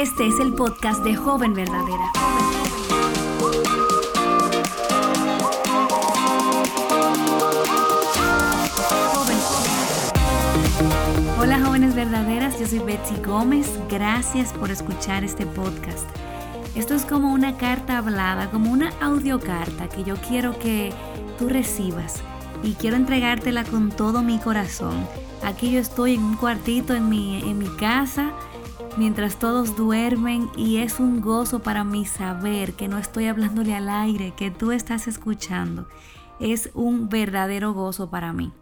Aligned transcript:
Este 0.00 0.26
es 0.26 0.40
el 0.40 0.54
podcast 0.54 1.04
de 1.04 1.14
Joven 1.14 1.52
Verdadera. 1.52 2.10
Hola 11.38 11.60
jóvenes 11.62 11.94
verdaderas, 11.94 12.58
yo 12.58 12.66
soy 12.66 12.78
Betsy 12.78 13.16
Gómez. 13.22 13.78
Gracias 13.90 14.54
por 14.54 14.70
escuchar 14.70 15.22
este 15.22 15.44
podcast. 15.44 16.08
Esto 16.74 16.94
es 16.94 17.04
como 17.04 17.34
una 17.34 17.58
carta 17.58 17.98
hablada, 17.98 18.50
como 18.50 18.72
una 18.72 18.94
audiocarta 19.02 19.90
que 19.90 20.02
yo 20.02 20.14
quiero 20.26 20.58
que 20.58 20.94
tú 21.38 21.50
recibas 21.50 22.22
y 22.62 22.72
quiero 22.72 22.96
entregártela 22.96 23.64
con 23.64 23.90
todo 23.90 24.22
mi 24.22 24.38
corazón. 24.38 25.06
Aquí 25.42 25.70
yo 25.70 25.78
estoy 25.78 26.14
en 26.14 26.22
un 26.22 26.36
cuartito 26.38 26.94
en 26.94 27.10
mi, 27.10 27.42
en 27.42 27.58
mi 27.58 27.68
casa 27.76 28.32
mientras 28.96 29.38
todos 29.38 29.76
duermen 29.76 30.48
y 30.56 30.78
es 30.78 31.00
un 31.00 31.20
gozo 31.20 31.60
para 31.60 31.84
mí 31.84 32.04
saber 32.04 32.74
que 32.74 32.88
no 32.88 32.98
estoy 32.98 33.26
hablándole 33.26 33.74
al 33.74 33.88
aire, 33.88 34.34
que 34.36 34.50
tú 34.50 34.72
estás 34.72 35.08
escuchando. 35.08 35.88
Es 36.38 36.70
un 36.74 37.08
verdadero 37.08 37.72
gozo 37.72 38.10
para 38.10 38.32
mí. 38.32 38.52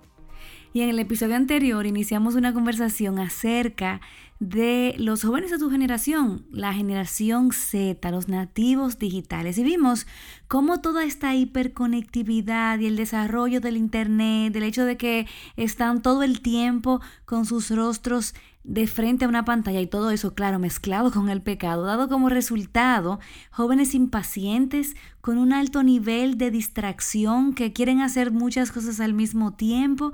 Y 0.73 0.83
en 0.83 0.91
el 0.91 0.99
episodio 0.99 1.37
anterior 1.37 1.87
iniciamos 1.87 2.35
una 2.35 2.53
conversación 2.53 3.19
acerca 3.19 4.01
de 4.39 4.95
los 4.99 5.25
jóvenes 5.25 5.51
de 5.51 5.59
tu 5.59 5.71
generación, 5.71 6.47
la 6.53 6.73
generación 6.73 7.51
Z, 7.53 8.11
los 8.11 8.29
nativos 8.29 8.99
digitales. 8.99 9.59
Y 9.59 9.65
vimos 9.65 10.07
cómo 10.47 10.81
toda 10.81 11.05
esta 11.05 11.35
hiperconectividad 11.35 12.79
y 12.79 12.87
el 12.87 12.97
desarrollo 12.97 13.61
del 13.61 13.77
Internet, 13.77 14.53
del 14.53 14.63
hecho 14.63 14.85
de 14.85 14.97
que 14.97 15.27
están 15.57 16.03
todo 16.03 16.23
el 16.23 16.41
tiempo 16.41 17.01
con 17.25 17.47
sus 17.47 17.71
rostros 17.71 18.35
de 18.65 18.87
frente 18.87 19.25
a 19.25 19.29
una 19.29 19.45
pantalla 19.45 19.81
y 19.81 19.87
todo 19.87 20.11
eso, 20.11 20.35
claro, 20.35 20.59
mezclado 20.59 21.11
con 21.11 21.29
el 21.31 21.41
pecado, 21.41 21.85
dado 21.85 22.09
como 22.09 22.29
resultado 22.29 23.19
jóvenes 23.51 23.95
impacientes 23.95 24.95
con 25.21 25.39
un 25.39 25.53
alto 25.53 25.83
nivel 25.83 26.37
de 26.37 26.51
distracción 26.51 27.55
que 27.55 27.73
quieren 27.73 28.01
hacer 28.01 28.31
muchas 28.31 28.71
cosas 28.71 29.01
al 29.01 29.15
mismo 29.15 29.55
tiempo 29.55 30.13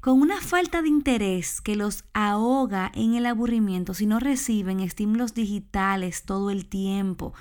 con 0.00 0.20
una 0.20 0.40
falta 0.40 0.82
de 0.82 0.88
interés 0.88 1.60
que 1.60 1.74
los 1.74 2.04
ahoga 2.14 2.92
en 2.94 3.14
el 3.14 3.26
aburrimiento 3.26 3.92
si 3.92 4.06
no 4.06 4.20
reciben 4.20 4.78
estímulos 4.78 5.34
digitales 5.34 6.22
todo 6.24 6.50
el 6.50 6.66
tiempo. 6.68 7.34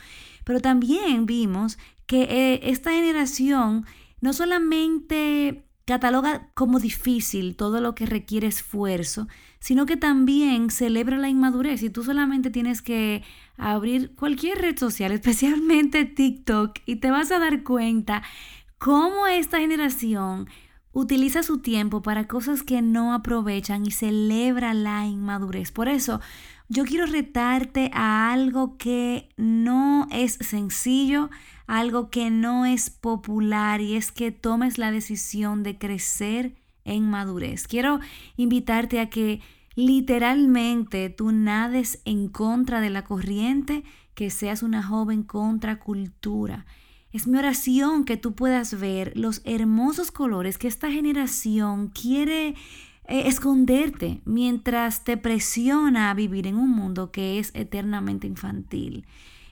Pero 0.45 0.61
también 0.61 1.27
vimos 1.27 1.77
que 2.07 2.23
eh, 2.23 2.59
esta 2.63 2.91
generación 2.91 3.85
no 4.19 4.33
solamente 4.33 5.64
cataloga 5.85 6.49
como 6.55 6.79
difícil 6.79 7.55
todo 7.55 7.79
lo 7.79 7.95
que 7.95 8.05
requiere 8.05 8.47
esfuerzo, 8.47 9.27
sino 9.59 9.85
que 9.85 9.97
también 9.97 10.71
celebra 10.71 11.17
la 11.17 11.29
inmadurez 11.29 11.83
y 11.83 11.89
tú 11.89 12.03
solamente 12.03 12.49
tienes 12.49 12.81
que 12.81 13.23
abrir 13.57 14.15
cualquier 14.15 14.59
red 14.59 14.77
social, 14.77 15.11
especialmente 15.13 16.05
TikTok, 16.05 16.79
y 16.85 16.97
te 16.97 17.11
vas 17.11 17.31
a 17.31 17.39
dar 17.39 17.63
cuenta 17.63 18.23
cómo 18.77 19.27
esta 19.27 19.59
generación 19.59 20.47
utiliza 20.91 21.43
su 21.43 21.59
tiempo 21.59 22.01
para 22.01 22.25
cosas 22.25 22.63
que 22.63 22.81
no 22.81 23.13
aprovechan 23.13 23.85
y 23.85 23.91
celebra 23.91 24.73
la 24.73 25.05
inmadurez. 25.05 25.71
Por 25.71 25.89
eso, 25.89 26.21
yo 26.67 26.85
quiero 26.85 27.05
retarte 27.05 27.91
a 27.93 28.31
algo 28.31 28.77
que 28.77 29.29
no 29.37 29.94
es 30.17 30.33
sencillo, 30.41 31.29
algo 31.67 32.09
que 32.09 32.29
no 32.29 32.65
es 32.65 32.89
popular 32.89 33.81
y 33.81 33.95
es 33.95 34.11
que 34.11 34.31
tomes 34.31 34.77
la 34.77 34.91
decisión 34.91 35.63
de 35.63 35.77
crecer 35.77 36.55
en 36.83 37.09
madurez. 37.09 37.67
Quiero 37.67 37.99
invitarte 38.37 38.99
a 38.99 39.09
que 39.09 39.41
literalmente 39.75 41.09
tú 41.09 41.31
nades 41.31 42.01
en 42.05 42.29
contra 42.29 42.81
de 42.81 42.89
la 42.89 43.03
corriente, 43.03 43.83
que 44.13 44.29
seas 44.29 44.63
una 44.63 44.83
joven 44.83 45.23
contra 45.23 45.79
cultura 45.79 46.65
es 47.15 47.27
mi 47.27 47.37
oración 47.37 48.03
que 48.03 48.17
tú 48.17 48.33
puedas 48.33 48.77
ver 48.77 49.13
los 49.15 49.41
hermosos 49.45 50.11
colores 50.11 50.57
que 50.57 50.67
esta 50.67 50.91
generación 50.91 51.87
quiere 51.87 52.49
eh, 52.49 52.55
esconderte 53.27 54.19
mientras 54.25 55.05
te 55.05 55.15
presiona 55.15 56.11
a 56.11 56.13
vivir 56.13 56.45
en 56.45 56.57
un 56.57 56.71
mundo 56.71 57.13
que 57.13 57.39
es 57.39 57.51
eternamente 57.53 58.27
infantil. 58.27 59.05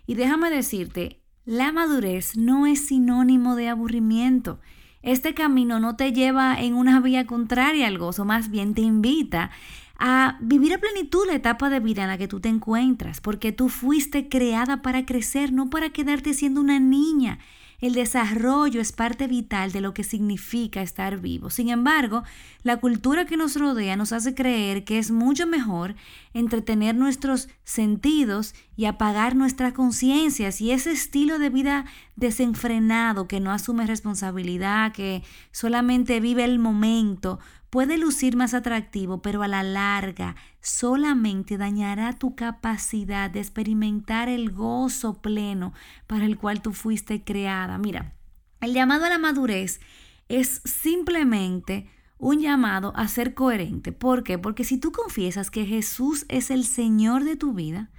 Y 0.06 0.16
déjame 0.16 0.50
decirte, 0.50 1.22
la 1.46 1.72
madurez 1.72 2.38
no 2.38 2.66
es 2.66 2.88
sinónimo 2.88 3.56
de 3.56 3.70
aburrimiento. 3.70 4.60
Este 5.02 5.34
camino 5.34 5.80
no 5.80 5.96
te 5.96 6.14
lleva 6.14 6.56
en 6.60 6.76
una 6.76 7.00
vía 7.02 7.26
contraria 7.26 7.88
al 7.88 7.98
gozo, 7.98 8.24
más 8.24 8.50
bien 8.50 8.74
te 8.74 8.82
invita 8.82 9.52
a 10.00 10.38
vivir 10.42 10.74
a 10.74 10.78
plenitud 10.80 11.26
la 11.28 11.36
etapa 11.36 11.70
de 11.70 11.80
vida 11.80 12.04
en 12.04 12.10
la 12.10 12.18
que 12.18 12.28
tú 12.28 12.40
te 12.40 12.50
encuentras, 12.50 13.22
porque 13.22 13.52
tú 13.52 13.70
fuiste 13.70 14.30
creada 14.30 14.82
para 14.82 15.06
crecer, 15.06 15.52
no 15.52 15.70
para 15.70 15.90
quedarte 15.90 16.34
siendo 16.34 16.62
una 16.62 16.80
niña. 16.80 17.40
El 17.84 17.96
desarrollo 17.96 18.80
es 18.80 18.94
parte 18.94 19.28
vital 19.28 19.74
de 19.74 19.82
lo 19.82 19.94
que 19.94 20.06
significa 20.06 20.82
estar 20.82 21.20
vivo. 21.20 21.50
Sin 21.50 21.68
embargo, 21.68 22.24
la 22.62 22.78
cultura 22.78 23.26
que 23.26 23.36
nos 23.36 23.58
rodea 23.58 23.98
nos 23.98 24.14
hace 24.14 24.34
creer 24.34 24.86
que 24.86 25.00
es 25.00 25.12
mucho 25.12 25.46
mejor 25.48 25.96
entretener 26.34 26.96
nuestros 26.96 27.50
sentidos 27.66 28.56
y 28.78 28.86
apagar 28.86 29.36
nuestras 29.36 29.74
conciencias 29.74 30.62
y 30.62 30.72
ese 30.72 30.94
estilo 30.94 31.40
de 31.40 31.50
vida 31.50 31.84
desenfrenado 32.16 33.28
que 33.28 33.42
no 33.42 33.52
asume 33.52 33.86
responsabilidad, 33.86 34.94
que 34.94 35.22
solamente 35.52 36.22
vive 36.22 36.46
el 36.46 36.60
momento, 36.60 37.40
puede 37.74 37.98
lucir 37.98 38.36
más 38.36 38.54
atractivo, 38.54 39.24
pero 39.24 39.42
a 39.42 39.48
la 39.48 39.64
larga 39.64 40.36
solamente 40.62 41.58
dañará 41.58 42.14
tu 42.14 42.36
capacidad 42.36 43.32
de 43.32 43.40
experimentar 43.40 44.30
el 44.30 44.52
gozo 44.52 45.24
pleno 45.24 45.74
para 46.06 46.28
el 46.28 46.38
cual 46.38 46.62
tú 46.62 46.74
fuiste 46.74 47.24
creada. 47.24 47.80
Mira, 47.80 48.14
el 48.62 48.74
llamado 48.74 49.06
a 49.06 49.10
la 49.10 49.18
madurez 49.18 49.82
es 50.30 50.62
simplemente 50.66 51.90
un 52.20 52.42
llamado 52.42 52.94
a 52.96 53.08
ser 53.08 53.34
coherente. 53.34 53.92
¿Por 53.92 54.24
qué? 54.24 54.38
Porque 54.38 54.66
si 54.66 54.78
tú 54.78 54.92
confiesas 54.92 55.50
que 55.50 55.66
Jesús 55.66 56.28
es 56.30 56.52
el 56.52 56.66
Señor 56.66 57.24
de 57.24 57.38
tu 57.38 57.56
vida, 57.56 57.90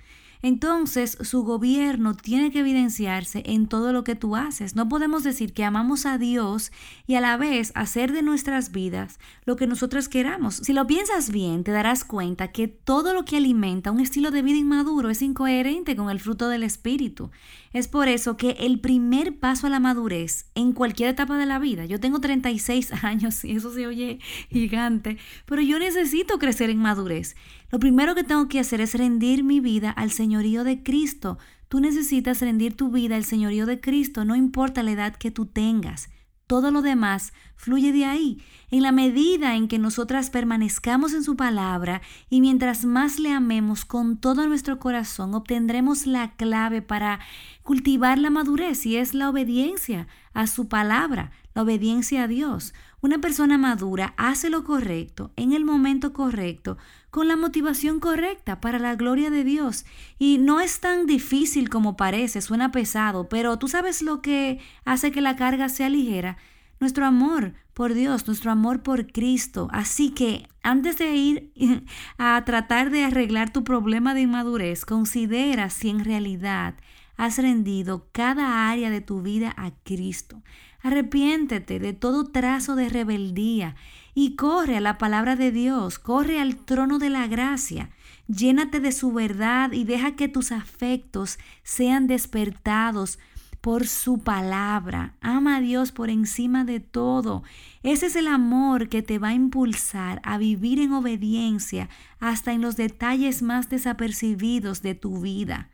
entonces 0.44 1.16
su 1.22 1.43
gobierno 1.43 2.15
tiene 2.15 2.50
que 2.50 2.59
evidenciarse 2.59 3.43
en 3.47 3.66
todo 3.66 3.94
lo 3.94 4.05
que 4.05 4.15
tú 4.15 4.37
haces. 4.37 4.77
No 4.77 4.91
podemos 4.91 5.25
decir 5.25 5.55
que 5.55 5.65
amamos 5.65 6.05
a 6.05 6.19
Dios 6.19 6.71
y 7.06 7.15
a 7.15 7.22
la 7.22 7.38
vez 7.38 7.72
hacer 7.75 8.12
de 8.12 8.21
nuestras 8.21 8.71
vidas 8.71 9.19
lo 9.47 9.56
que 9.56 9.66
nosotros 9.66 10.10
queramos. 10.10 10.56
Si 10.56 10.75
lo 10.75 10.87
piensas 10.87 11.31
bien, 11.31 11.65
te 11.65 11.72
darás 11.72 12.05
cuenta 12.05 12.49
que 12.49 12.69
todo 12.69 13.15
lo 13.15 13.25
que 13.25 13.38
alimenta 13.38 13.91
un 13.91 14.00
estilo 14.00 14.31
de 14.31 14.43
vida 14.43 14.59
inmaduro 14.59 15.09
es 15.09 15.22
incoherente 15.22 15.97
con 15.97 16.10
el 16.10 16.21
fruto 16.21 16.50
del 16.50 16.62
Espíritu. 16.62 17.31
Es 17.75 17.89
por 17.89 18.07
eso 18.07 18.37
que 18.37 18.51
el 18.61 18.79
primer 18.79 19.41
paso 19.41 19.67
a 19.67 19.71
la 19.71 19.81
madurez 19.81 20.47
en 20.55 20.73
cualquier 20.73 21.09
etapa 21.09 21.37
de 21.37 21.45
la 21.45 21.59
vida, 21.59 21.85
yo 21.87 21.99
tengo 21.99 22.21
36 22.21 22.93
años 23.03 23.45
y 23.45 23.57
eso 23.57 23.75
se 23.75 23.89
oye 23.89 24.21
gigante, 24.49 25.19
pero 25.45 25.61
yo 25.61 25.81
necesito 25.81 26.39
crecer 26.39 26.71
en 26.71 26.79
madurez. 26.79 27.35
Lo 27.73 27.81
primero 27.81 28.15
que 28.15 28.23
tengo 28.23 28.47
que 28.47 28.61
hacer 28.61 28.81
es 28.81 28.95
rendir 28.95 29.43
mi 29.43 29.59
vida 29.59 29.91
al 29.91 30.12
señorío 30.12 30.62
de 30.62 30.85
Cristo. 30.85 31.37
Tú 31.67 31.81
necesitas 31.81 32.41
rendir 32.41 32.77
tu 32.77 32.93
vida 32.93 33.17
al 33.17 33.25
señorío 33.25 33.67
de 33.67 33.81
Cristo, 33.81 34.25
no 34.25 34.37
importa 34.37 34.85
la 34.85 34.93
edad 34.93 35.17
que 35.17 35.33
tú 35.33 35.45
tengas. 35.45 36.11
Todo 36.47 36.71
lo 36.71 36.82
demás 36.82 37.32
fluye 37.56 37.93
de 37.93 38.05
ahí. 38.05 38.43
En 38.71 38.82
la 38.82 38.93
medida 38.93 39.55
en 39.55 39.69
que 39.69 39.78
nosotras 39.78 40.31
permanezcamos 40.31 41.15
en 41.15 41.25
su 41.25 41.37
palabra 41.37 42.03
y 42.28 42.41
mientras 42.41 42.84
más 42.84 43.19
le 43.19 43.32
amemos 43.32 43.84
con 43.84 44.19
todo 44.19 44.47
nuestro 44.47 44.78
corazón, 44.78 45.34
obtendremos 45.34 46.06
la 46.06 46.32
clave 46.32 46.82
para 46.82 47.21
cultivar 47.62 48.19
la 48.19 48.31
madurez 48.31 48.84
y 48.84 48.97
es 48.97 49.15
la 49.15 49.31
obediencia 49.31 50.06
a 50.34 50.47
su 50.47 50.69
palabra, 50.69 51.31
la 51.55 51.62
obediencia 51.62 52.25
a 52.25 52.28
Dios. 52.28 52.75
Una 53.04 53.19
persona 53.19 53.59
madura 53.59 54.15
hace 54.16 54.48
lo 54.48 54.65
correcto 54.65 55.31
en 55.37 55.53
el 55.53 55.66
momento 55.66 56.15
correcto, 56.15 56.78
con 57.10 57.28
la 57.28 57.37
motivación 57.37 58.00
correcta 58.00 58.62
para 58.62 58.78
la 58.78 58.94
gloria 58.94 59.28
de 59.28 59.44
Dios. 59.44 59.84
Y 60.19 60.38
no 60.38 60.58
es 60.58 60.81
tan 60.81 61.05
difícil 61.05 61.69
como 61.69 61.99
parece, 61.99 62.40
suena 62.40 62.73
pesado, 62.73 63.29
pero 63.29 63.58
tú 63.58 63.69
sabes 63.69 64.00
lo 64.00 64.23
que 64.23 64.58
hace 64.87 65.12
que 65.12 65.20
la 65.20 65.37
carga 65.37 65.69
sea 65.69 65.90
ligera. 65.90 66.38
Nuestro 66.81 67.05
amor 67.05 67.52
por 67.75 67.93
Dios, 67.93 68.26
nuestro 68.26 68.50
amor 68.50 68.82
por 68.82 69.12
Cristo. 69.12 69.69
Así 69.70 70.08
que 70.08 70.49
antes 70.62 70.96
de 70.96 71.14
ir 71.14 71.52
a 72.17 72.43
tratar 72.46 72.88
de 72.88 73.05
arreglar 73.05 73.52
tu 73.52 73.64
problema 73.64 74.14
de 74.14 74.23
inmadurez, 74.23 74.87
considera 74.87 75.69
si 75.69 75.90
en 75.90 76.06
realidad 76.06 76.76
has 77.19 77.37
rendido 77.37 78.08
cada 78.12 78.70
área 78.70 78.88
de 78.88 79.02
tu 79.02 79.20
vida 79.20 79.52
a 79.58 79.73
Cristo. 79.84 80.43
Arrepiéntete 80.84 81.78
de 81.78 81.94
todo 81.94 82.25
trazo 82.25 82.76
de 82.76 82.90
rebeldía 82.90 83.75
y 84.14 84.36
corre 84.36 84.76
a 84.76 84.82
la 84.82 84.98
palabra 84.98 85.34
de 85.34 85.50
Dios, 85.50 85.98
corre 85.98 86.38
al 86.38 86.56
trono 86.56 86.98
de 86.98 87.08
la 87.08 87.26
gracia. 87.26 87.88
Llénate 88.28 88.81
de 88.81 88.92
su 88.92 89.10
verdad 89.10 89.72
y 89.72 89.84
deja 89.84 90.14
que 90.14 90.28
tus 90.28 90.52
afectos 90.52 91.38
sean 91.62 92.06
despertados 92.06 93.19
por 93.62 93.86
su 93.86 94.19
palabra. 94.19 95.14
Ama 95.22 95.56
a 95.56 95.60
Dios 95.62 95.90
por 95.90 96.10
encima 96.10 96.66
de 96.66 96.81
todo. 96.81 97.44
Ese 97.82 98.04
es 98.04 98.14
el 98.14 98.28
amor 98.28 98.90
que 98.90 99.00
te 99.00 99.19
va 99.19 99.28
a 99.28 99.34
impulsar 99.34 100.20
a 100.22 100.36
vivir 100.36 100.81
en 100.81 100.92
obediencia 100.92 101.88
hasta 102.20 102.52
en 102.52 102.60
los 102.60 102.76
detalles 102.76 103.40
más 103.40 103.70
desapercibidos 103.70 104.82
de 104.82 104.94
tu 104.94 105.22
vida. 105.22 105.70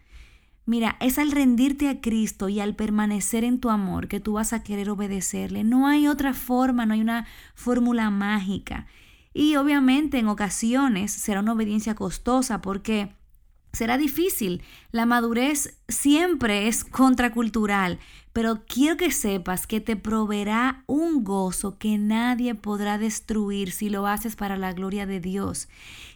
Mira, 0.67 0.97
es 1.01 1.19
al 1.19 1.33
rendirte 1.33 1.89
a 1.89 2.01
Cristo 2.01 2.49
y 2.49 2.61
al 2.61 2.77
permanecer 2.77 3.45
en 3.45 3.61
tu 3.61 3.71
amor 3.71 4.09
que 4.09 4.21
tú 4.21 4.35
vas 4.35 4.53
a 4.53 4.63
querer 4.63 4.91
obedecerle. 4.91 5.65
No 5.65 5.87
hay 5.89 6.07
otra 6.07 6.35
forma, 6.35 6.87
no 6.87 6.95
hay 6.95 7.01
una 7.01 7.27
fórmula 7.55 8.11
mágica. 8.11 8.87
Y 9.33 9.57
obviamente 9.57 10.19
en 10.19 10.29
ocasiones 10.29 11.13
será 11.13 11.41
una 11.41 11.53
obediencia 11.53 11.95
costosa 11.95 12.61
porque 12.61 13.15
será 13.73 13.99
difícil. 13.99 14.63
La 14.91 15.07
madurez 15.07 15.79
siempre 15.89 16.69
es 16.69 16.85
contracultural, 16.85 17.99
pero 18.33 18.65
quiero 18.67 18.97
que 18.97 19.11
sepas 19.11 19.67
que 19.67 19.81
te 19.81 19.97
proveerá 19.97 20.85
un 20.87 21.25
gozo 21.25 21.79
que 21.79 21.99
nadie 21.99 22.55
podrá 22.55 22.99
destruir 22.99 23.73
si 23.73 23.91
lo 23.91 24.07
haces 24.07 24.37
para 24.37 24.57
la 24.57 24.73
gloria 24.73 25.07
de 25.07 25.21
Dios. 25.21 25.69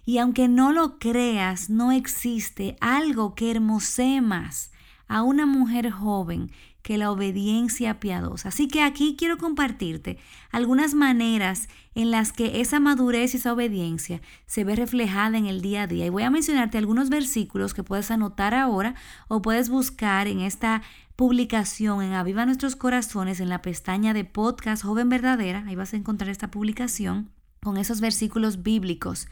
Y 0.04 0.18
aunque 0.18 0.48
no 0.48 0.72
lo 0.72 0.98
creas, 0.98 1.70
no 1.70 1.92
existe 1.92 2.76
algo 2.80 3.34
que 3.34 3.50
hermosee 3.50 4.20
más 4.20 4.70
a 5.08 5.22
una 5.22 5.46
mujer 5.46 5.90
joven 5.90 6.50
que 6.84 6.98
la 6.98 7.10
obediencia 7.10 7.98
piadosa. 7.98 8.50
Así 8.50 8.68
que 8.68 8.82
aquí 8.82 9.16
quiero 9.18 9.38
compartirte 9.38 10.18
algunas 10.52 10.92
maneras 10.92 11.68
en 11.94 12.10
las 12.10 12.30
que 12.30 12.60
esa 12.60 12.78
madurez 12.78 13.32
y 13.32 13.38
esa 13.38 13.54
obediencia 13.54 14.20
se 14.44 14.64
ve 14.64 14.76
reflejada 14.76 15.38
en 15.38 15.46
el 15.46 15.62
día 15.62 15.84
a 15.84 15.86
día. 15.86 16.04
Y 16.04 16.10
voy 16.10 16.24
a 16.24 16.30
mencionarte 16.30 16.76
algunos 16.76 17.08
versículos 17.08 17.72
que 17.72 17.82
puedes 17.82 18.10
anotar 18.10 18.52
ahora 18.52 18.94
o 19.28 19.40
puedes 19.40 19.70
buscar 19.70 20.28
en 20.28 20.40
esta 20.40 20.82
publicación 21.16 22.02
en 22.02 22.12
Aviva 22.12 22.44
Nuestros 22.44 22.76
Corazones 22.76 23.40
en 23.40 23.48
la 23.48 23.62
pestaña 23.62 24.12
de 24.12 24.26
podcast 24.26 24.84
Joven 24.84 25.08
Verdadera. 25.08 25.64
Ahí 25.66 25.76
vas 25.76 25.94
a 25.94 25.96
encontrar 25.96 26.28
esta 26.28 26.50
publicación 26.50 27.30
con 27.62 27.78
esos 27.78 28.02
versículos 28.02 28.62
bíblicos. 28.62 29.26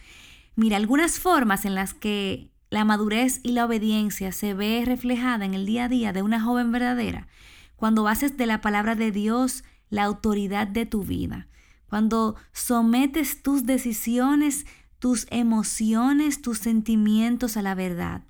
Mira, 0.57 0.79
algunas 0.79 1.21
formas 1.21 1.67
en 1.67 1.75
las 1.75 1.93
que 1.93 2.49
la 2.73 2.87
madurez 2.87 3.41
y 3.43 3.53
la 3.53 3.67
obediencia 3.67 4.33
se 4.33 4.55
ve 4.55 4.83
reflejada 4.87 5.45
en 5.45 5.53
el 5.53 5.67
día 5.67 5.85
a 5.85 5.89
día 5.91 6.15
de 6.15 6.23
una 6.23 6.41
joven 6.41 6.73
verdadera 6.73 7.29
cuando 7.77 8.09
haces 8.09 8.39
de 8.39 8.47
la 8.47 8.63
palabra 8.63 8.95
de 8.95 9.13
Dios 9.13 9.63
la 9.91 10.05
autoridad 10.05 10.67
de 10.67 10.87
tu 10.87 11.03
vida, 11.03 11.49
cuando 11.91 12.35
sometes 12.55 13.43
tus 13.43 13.67
decisiones, 13.67 14.65
tus 14.99 15.27
emociones, 15.31 16.41
tus 16.41 16.61
sentimientos 16.61 17.59
a 17.59 17.63
la 17.63 17.75
verdad. 17.75 18.23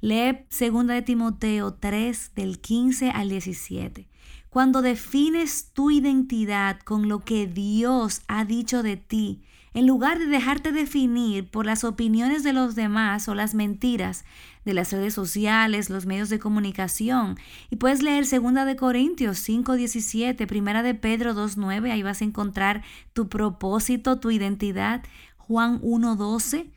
Lee 0.00 0.44
2 0.50 0.88
de 0.88 1.02
Timoteo 1.02 1.74
3 1.74 2.32
del 2.34 2.58
15 2.60 3.10
al 3.10 3.28
17. 3.28 4.08
Cuando 4.50 4.82
defines 4.82 5.70
tu 5.72 5.92
identidad 5.92 6.80
con 6.80 7.08
lo 7.08 7.20
que 7.20 7.46
Dios 7.46 8.22
ha 8.26 8.44
dicho 8.44 8.82
de 8.82 8.96
ti, 8.96 9.44
en 9.74 9.86
lugar 9.88 10.18
de 10.18 10.26
dejarte 10.26 10.72
definir 10.72 11.50
por 11.50 11.66
las 11.66 11.82
opiniones 11.82 12.44
de 12.44 12.52
los 12.52 12.76
demás 12.76 13.28
o 13.28 13.34
las 13.34 13.54
mentiras 13.54 14.24
de 14.64 14.72
las 14.72 14.92
redes 14.92 15.12
sociales, 15.14 15.90
los 15.90 16.06
medios 16.06 16.28
de 16.28 16.38
comunicación. 16.38 17.36
Y 17.70 17.76
puedes 17.76 18.02
leer 18.02 18.24
2 18.24 18.64
de 18.64 18.76
Corintios 18.76 19.38
5:17, 19.38 20.46
Primera 20.46 20.82
de 20.82 20.94
Pedro 20.94 21.34
2:9, 21.34 21.90
ahí 21.90 22.02
vas 22.02 22.22
a 22.22 22.24
encontrar 22.24 22.82
tu 23.12 23.28
propósito, 23.28 24.20
tu 24.20 24.30
identidad. 24.30 25.02
Juan 25.36 25.80
1:12. 25.82 26.70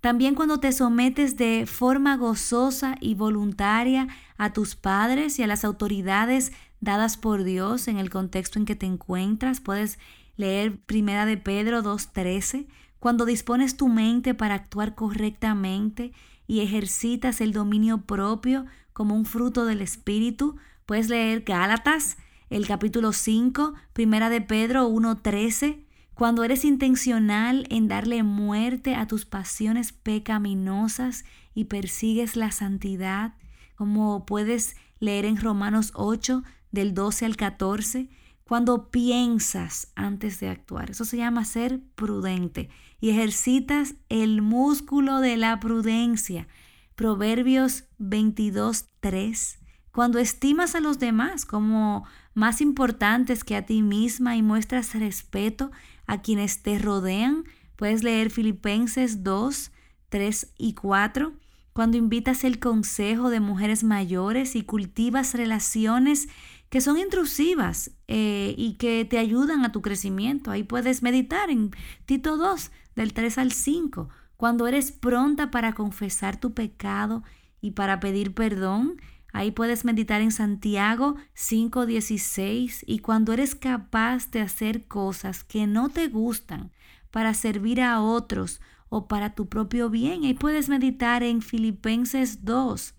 También 0.00 0.34
cuando 0.34 0.60
te 0.60 0.70
sometes 0.72 1.38
de 1.38 1.64
forma 1.66 2.18
gozosa 2.18 2.96
y 3.00 3.14
voluntaria 3.14 4.06
a 4.36 4.52
tus 4.52 4.76
padres 4.76 5.38
y 5.38 5.42
a 5.42 5.46
las 5.46 5.64
autoridades 5.64 6.52
dadas 6.82 7.16
por 7.16 7.42
Dios 7.42 7.88
en 7.88 7.96
el 7.96 8.10
contexto 8.10 8.58
en 8.58 8.66
que 8.66 8.76
te 8.76 8.84
encuentras, 8.84 9.60
puedes 9.60 9.98
leer 10.36 10.78
Primera 10.78 11.26
de 11.26 11.36
Pedro 11.36 11.82
2.13, 11.82 12.66
cuando 12.98 13.24
dispones 13.24 13.76
tu 13.76 13.88
mente 13.88 14.34
para 14.34 14.54
actuar 14.54 14.94
correctamente 14.94 16.12
y 16.46 16.60
ejercitas 16.60 17.40
el 17.40 17.52
dominio 17.52 18.02
propio 18.02 18.66
como 18.92 19.14
un 19.14 19.26
fruto 19.26 19.66
del 19.66 19.82
Espíritu, 19.82 20.56
puedes 20.86 21.08
leer 21.08 21.42
Gálatas, 21.42 22.16
el 22.50 22.66
capítulo 22.66 23.12
5, 23.12 23.74
Primera 23.92 24.30
de 24.30 24.40
Pedro 24.40 24.88
1.13, 24.88 25.84
cuando 26.14 26.44
eres 26.44 26.64
intencional 26.64 27.66
en 27.70 27.88
darle 27.88 28.22
muerte 28.22 28.94
a 28.94 29.06
tus 29.06 29.24
pasiones 29.24 29.92
pecaminosas 29.92 31.24
y 31.54 31.64
persigues 31.64 32.36
la 32.36 32.52
santidad, 32.52 33.34
como 33.74 34.24
puedes 34.24 34.76
leer 35.00 35.24
en 35.24 35.36
Romanos 35.36 35.90
8, 35.94 36.44
del 36.70 36.94
12 36.94 37.26
al 37.26 37.36
14, 37.36 38.08
cuando 38.44 38.90
piensas 38.90 39.88
antes 39.94 40.38
de 40.40 40.48
actuar. 40.48 40.90
Eso 40.90 41.04
se 41.04 41.16
llama 41.16 41.44
ser 41.44 41.80
prudente 41.94 42.68
y 43.00 43.10
ejercitas 43.10 43.94
el 44.08 44.42
músculo 44.42 45.20
de 45.20 45.36
la 45.36 45.58
prudencia. 45.60 46.46
Proverbios 46.94 47.84
22, 47.98 48.86
3. 49.00 49.58
Cuando 49.92 50.18
estimas 50.18 50.74
a 50.74 50.80
los 50.80 50.98
demás 50.98 51.44
como 51.46 52.04
más 52.34 52.60
importantes 52.60 53.44
que 53.44 53.56
a 53.56 53.64
ti 53.64 53.82
misma 53.82 54.36
y 54.36 54.42
muestras 54.42 54.94
respeto 54.94 55.70
a 56.06 56.20
quienes 56.20 56.62
te 56.62 56.78
rodean, 56.78 57.44
puedes 57.76 58.02
leer 58.02 58.30
Filipenses 58.30 59.24
2, 59.24 59.70
3 60.08 60.52
y 60.58 60.74
4. 60.74 61.32
Cuando 61.72 61.96
invitas 61.96 62.44
el 62.44 62.58
consejo 62.58 63.30
de 63.30 63.40
mujeres 63.40 63.82
mayores 63.82 64.54
y 64.54 64.62
cultivas 64.62 65.34
relaciones 65.34 66.28
que 66.74 66.80
son 66.80 66.98
intrusivas 66.98 67.92
eh, 68.08 68.52
y 68.58 68.72
que 68.78 69.04
te 69.04 69.18
ayudan 69.18 69.64
a 69.64 69.70
tu 69.70 69.80
crecimiento. 69.80 70.50
Ahí 70.50 70.64
puedes 70.64 71.04
meditar 71.04 71.48
en 71.48 71.70
Tito 72.04 72.36
2, 72.36 72.72
del 72.96 73.12
3 73.12 73.38
al 73.38 73.52
5, 73.52 74.08
cuando 74.36 74.66
eres 74.66 74.90
pronta 74.90 75.52
para 75.52 75.74
confesar 75.74 76.36
tu 76.40 76.52
pecado 76.52 77.22
y 77.60 77.70
para 77.70 78.00
pedir 78.00 78.34
perdón. 78.34 79.00
Ahí 79.32 79.52
puedes 79.52 79.84
meditar 79.84 80.20
en 80.20 80.32
Santiago 80.32 81.14
5:16 81.36 82.82
y 82.84 82.98
cuando 82.98 83.32
eres 83.32 83.54
capaz 83.54 84.32
de 84.32 84.40
hacer 84.40 84.88
cosas 84.88 85.44
que 85.44 85.68
no 85.68 85.90
te 85.90 86.08
gustan 86.08 86.72
para 87.12 87.34
servir 87.34 87.82
a 87.82 88.00
otros 88.00 88.60
o 88.88 89.06
para 89.06 89.36
tu 89.36 89.48
propio 89.48 89.90
bien. 89.90 90.24
Ahí 90.24 90.34
puedes 90.34 90.68
meditar 90.68 91.22
en 91.22 91.40
Filipenses 91.40 92.44
2. 92.44 92.96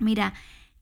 Mira, 0.00 0.34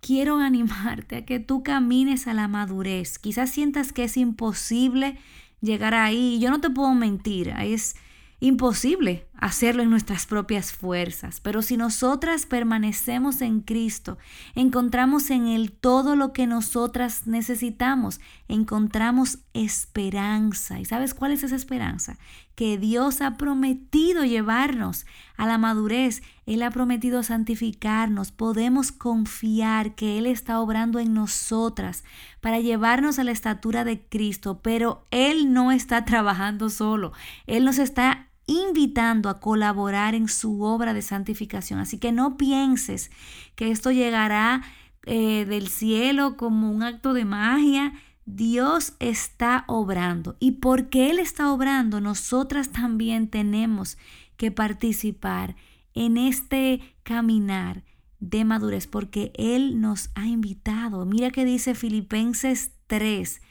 quiero 0.04 0.38
animarte 0.38 1.16
a 1.16 1.24
que 1.24 1.40
tú 1.40 1.62
camines 1.62 2.26
a 2.26 2.34
la 2.34 2.46
madurez. 2.46 3.18
Quizás 3.18 3.48
sientas 3.50 3.92
que 3.92 4.04
es 4.04 4.18
imposible 4.18 5.16
llegar 5.62 5.94
ahí. 5.94 6.38
Yo 6.40 6.50
no 6.50 6.60
te 6.60 6.68
puedo 6.68 6.94
mentir, 6.94 7.48
es 7.48 7.96
imposible 8.38 9.26
hacerlo 9.36 9.82
en 9.82 9.90
nuestras 9.90 10.26
propias 10.26 10.72
fuerzas, 10.72 11.40
pero 11.40 11.60
si 11.60 11.76
nosotras 11.76 12.46
permanecemos 12.46 13.40
en 13.40 13.60
Cristo, 13.60 14.16
encontramos 14.54 15.28
en 15.30 15.48
Él 15.48 15.72
todo 15.72 16.14
lo 16.14 16.32
que 16.32 16.46
nosotras 16.46 17.26
necesitamos, 17.26 18.20
encontramos 18.48 19.40
esperanza. 19.52 20.78
¿Y 20.78 20.84
sabes 20.84 21.14
cuál 21.14 21.32
es 21.32 21.42
esa 21.42 21.56
esperanza? 21.56 22.16
Que 22.54 22.78
Dios 22.78 23.20
ha 23.20 23.36
prometido 23.36 24.24
llevarnos 24.24 25.04
a 25.36 25.46
la 25.46 25.58
madurez, 25.58 26.22
Él 26.46 26.62
ha 26.62 26.70
prometido 26.70 27.24
santificarnos, 27.24 28.30
podemos 28.30 28.92
confiar 28.92 29.96
que 29.96 30.16
Él 30.18 30.26
está 30.26 30.60
obrando 30.60 31.00
en 31.00 31.12
nosotras 31.12 32.04
para 32.40 32.60
llevarnos 32.60 33.18
a 33.18 33.24
la 33.24 33.32
estatura 33.32 33.84
de 33.84 34.00
Cristo, 34.00 34.60
pero 34.62 35.04
Él 35.10 35.52
no 35.52 35.72
está 35.72 36.04
trabajando 36.06 36.70
solo, 36.70 37.12
Él 37.46 37.64
nos 37.64 37.78
está 37.78 38.28
invitando 38.46 39.28
a 39.28 39.40
colaborar 39.40 40.14
en 40.14 40.28
su 40.28 40.62
obra 40.62 40.94
de 40.94 41.02
santificación. 41.02 41.78
Así 41.80 41.98
que 41.98 42.12
no 42.12 42.36
pienses 42.36 43.10
que 43.54 43.70
esto 43.70 43.90
llegará 43.90 44.62
eh, 45.06 45.44
del 45.44 45.68
cielo 45.68 46.36
como 46.36 46.70
un 46.70 46.82
acto 46.82 47.12
de 47.12 47.24
magia. 47.24 47.92
Dios 48.26 48.94
está 49.00 49.64
obrando 49.68 50.36
y 50.40 50.52
porque 50.52 51.10
Él 51.10 51.18
está 51.18 51.52
obrando, 51.52 52.00
nosotras 52.00 52.70
también 52.70 53.28
tenemos 53.28 53.98
que 54.36 54.50
participar 54.50 55.56
en 55.92 56.16
este 56.16 56.80
caminar 57.02 57.84
de 58.20 58.44
madurez 58.44 58.86
porque 58.86 59.32
Él 59.34 59.80
nos 59.80 60.10
ha 60.14 60.26
invitado. 60.26 61.04
Mira 61.04 61.30
que 61.30 61.44
dice 61.44 61.74
Filipenses 61.74 62.72
3, 62.86 63.42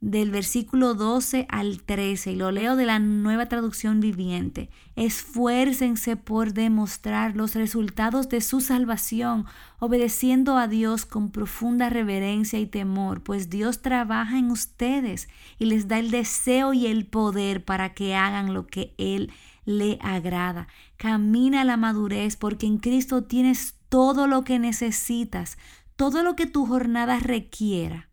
del 0.00 0.30
versículo 0.30 0.94
12 0.94 1.46
al 1.48 1.82
13, 1.82 2.32
y 2.32 2.36
lo 2.36 2.50
leo 2.50 2.76
de 2.76 2.84
la 2.84 2.98
nueva 2.98 3.46
traducción 3.46 4.00
viviente. 4.00 4.68
Esfuércense 4.94 6.16
por 6.16 6.52
demostrar 6.52 7.34
los 7.34 7.54
resultados 7.54 8.28
de 8.28 8.40
su 8.42 8.60
salvación, 8.60 9.46
obedeciendo 9.78 10.58
a 10.58 10.68
Dios 10.68 11.06
con 11.06 11.30
profunda 11.30 11.88
reverencia 11.88 12.58
y 12.58 12.66
temor, 12.66 13.22
pues 13.22 13.48
Dios 13.48 13.80
trabaja 13.80 14.38
en 14.38 14.50
ustedes 14.50 15.28
y 15.58 15.64
les 15.66 15.88
da 15.88 15.98
el 15.98 16.10
deseo 16.10 16.74
y 16.74 16.86
el 16.86 17.06
poder 17.06 17.64
para 17.64 17.94
que 17.94 18.14
hagan 18.14 18.52
lo 18.52 18.66
que 18.66 18.94
Él 18.98 19.32
le 19.64 19.98
agrada. 20.02 20.68
Camina 20.98 21.62
a 21.62 21.64
la 21.64 21.76
madurez 21.76 22.36
porque 22.36 22.66
en 22.66 22.78
Cristo 22.78 23.24
tienes 23.24 23.74
todo 23.88 24.26
lo 24.26 24.44
que 24.44 24.58
necesitas, 24.58 25.56
todo 25.96 26.22
lo 26.22 26.36
que 26.36 26.46
tu 26.46 26.66
jornada 26.66 27.18
requiera 27.18 28.08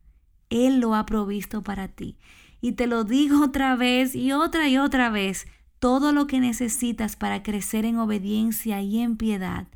él 0.53 0.79
lo 0.79 0.93
ha 0.93 1.05
provisto 1.05 1.63
para 1.63 1.87
ti. 1.87 2.15
Y 2.61 2.73
te 2.73 2.87
lo 2.87 3.03
digo 3.03 3.43
otra 3.43 3.75
vez 3.75 4.15
y 4.15 4.31
otra 4.31 4.69
y 4.69 4.77
otra 4.77 5.09
vez, 5.09 5.47
todo 5.79 6.13
lo 6.13 6.27
que 6.27 6.39
necesitas 6.39 7.15
para 7.15 7.43
crecer 7.43 7.85
en 7.85 7.97
obediencia 7.97 8.81
y 8.81 8.99
en 8.99 9.17
piedad, 9.17 9.67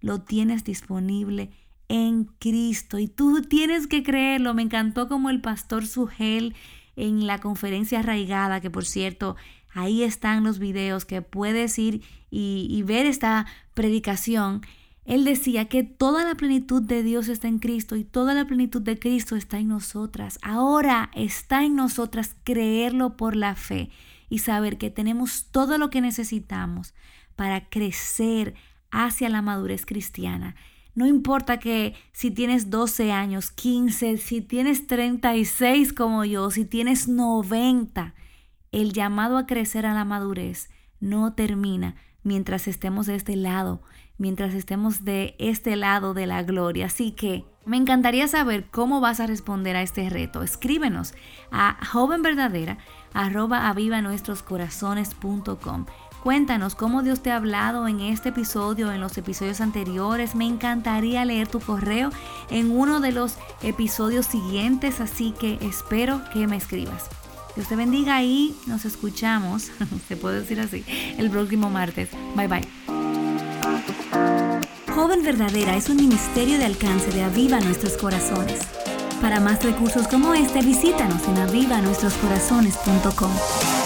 lo 0.00 0.22
tienes 0.22 0.64
disponible 0.64 1.50
en 1.88 2.24
Cristo 2.38 2.98
y 2.98 3.06
tú 3.06 3.42
tienes 3.42 3.86
que 3.86 4.02
creerlo. 4.02 4.54
Me 4.54 4.62
encantó 4.62 5.06
como 5.06 5.30
el 5.30 5.40
pastor 5.40 5.86
Sugel 5.86 6.54
en 6.96 7.26
la 7.26 7.38
conferencia 7.38 8.00
arraigada, 8.00 8.60
que 8.60 8.70
por 8.70 8.86
cierto, 8.86 9.36
ahí 9.72 10.02
están 10.02 10.42
los 10.44 10.58
videos 10.58 11.04
que 11.04 11.22
puedes 11.22 11.78
ir 11.78 12.02
y, 12.30 12.66
y 12.70 12.82
ver 12.82 13.06
esta 13.06 13.46
predicación. 13.74 14.62
Él 15.04 15.24
decía 15.24 15.64
que 15.64 15.82
toda 15.82 16.24
la 16.24 16.36
plenitud 16.36 16.82
de 16.82 17.02
Dios 17.02 17.28
está 17.28 17.48
en 17.48 17.58
Cristo 17.58 17.96
y 17.96 18.04
toda 18.04 18.34
la 18.34 18.46
plenitud 18.46 18.80
de 18.80 18.98
Cristo 18.98 19.34
está 19.34 19.58
en 19.58 19.68
nosotras. 19.68 20.38
Ahora 20.42 21.10
está 21.14 21.64
en 21.64 21.74
nosotras 21.74 22.36
creerlo 22.44 23.16
por 23.16 23.34
la 23.34 23.56
fe 23.56 23.90
y 24.28 24.38
saber 24.38 24.78
que 24.78 24.90
tenemos 24.90 25.46
todo 25.50 25.76
lo 25.76 25.90
que 25.90 26.00
necesitamos 26.00 26.94
para 27.34 27.68
crecer 27.68 28.54
hacia 28.90 29.28
la 29.28 29.42
madurez 29.42 29.86
cristiana. 29.86 30.54
No 30.94 31.06
importa 31.06 31.58
que 31.58 31.94
si 32.12 32.30
tienes 32.30 32.70
12 32.70 33.12
años, 33.12 33.50
15, 33.50 34.18
si 34.18 34.40
tienes 34.42 34.86
36 34.86 35.92
como 35.94 36.24
yo, 36.24 36.50
si 36.50 36.64
tienes 36.64 37.08
90, 37.08 38.14
el 38.72 38.92
llamado 38.92 39.38
a 39.38 39.46
crecer 39.46 39.86
a 39.86 39.94
la 39.94 40.04
madurez 40.04 40.70
no 41.00 41.32
termina 41.32 41.96
mientras 42.22 42.68
estemos 42.68 43.06
de 43.06 43.16
este 43.16 43.36
lado, 43.36 43.82
mientras 44.22 44.54
estemos 44.54 45.04
de 45.04 45.34
este 45.40 45.74
lado 45.74 46.14
de 46.14 46.26
la 46.26 46.44
gloria. 46.44 46.86
Así 46.86 47.10
que 47.10 47.44
me 47.66 47.76
encantaría 47.76 48.28
saber 48.28 48.66
cómo 48.70 49.00
vas 49.00 49.18
a 49.18 49.26
responder 49.26 49.74
a 49.74 49.82
este 49.82 50.08
reto. 50.08 50.44
Escríbenos 50.44 51.12
a 51.50 51.76
jovenverdadera 51.84 52.78
arroba 53.12 53.74
Cuéntanos 56.22 56.76
cómo 56.76 57.02
Dios 57.02 57.20
te 57.20 57.32
ha 57.32 57.36
hablado 57.36 57.88
en 57.88 57.98
este 57.98 58.28
episodio, 58.28 58.92
en 58.92 59.00
los 59.00 59.18
episodios 59.18 59.60
anteriores. 59.60 60.36
Me 60.36 60.46
encantaría 60.46 61.24
leer 61.24 61.48
tu 61.48 61.58
correo 61.58 62.10
en 62.48 62.70
uno 62.70 63.00
de 63.00 63.10
los 63.10 63.34
episodios 63.64 64.26
siguientes, 64.26 65.00
así 65.00 65.32
que 65.32 65.58
espero 65.62 66.22
que 66.32 66.46
me 66.46 66.56
escribas. 66.58 67.08
Dios 67.56 67.66
te 67.66 67.74
bendiga 67.74 68.22
y 68.22 68.54
nos 68.68 68.84
escuchamos, 68.84 69.72
se 70.08 70.16
puede 70.16 70.42
decir 70.42 70.60
así, 70.60 70.84
el 71.18 71.28
próximo 71.28 71.70
martes. 71.70 72.10
Bye 72.36 72.46
bye. 72.46 73.11
Joven 75.02 75.24
Verdadera 75.24 75.74
es 75.74 75.88
un 75.88 75.96
ministerio 75.96 76.58
de 76.58 76.64
alcance 76.64 77.10
de 77.10 77.24
Aviva 77.24 77.58
Nuestros 77.58 77.96
Corazones. 77.96 78.60
Para 79.20 79.40
más 79.40 79.64
recursos 79.64 80.06
como 80.06 80.32
este, 80.32 80.62
visítanos 80.62 81.26
en 81.26 81.38
avivanuestroscorazones.com. 81.38 83.81